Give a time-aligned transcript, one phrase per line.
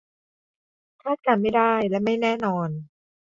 [1.01, 2.69] คาดการณ์ไม่ได้และไม่แน่นอน